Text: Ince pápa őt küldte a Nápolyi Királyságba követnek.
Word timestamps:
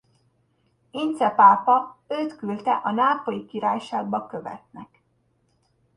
Ince 0.91 1.29
pápa 1.29 1.97
őt 2.07 2.35
küldte 2.35 2.71
a 2.83 2.91
Nápolyi 2.91 3.45
Királyságba 3.45 4.27
követnek. 4.27 5.03